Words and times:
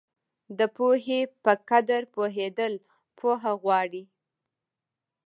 د 0.57 0.59
پوهې 0.75 1.19
په 1.43 1.53
قدر 1.69 2.01
پوهېدل 2.15 2.73
پوهه 3.17 3.51
غواړي. 3.61 4.03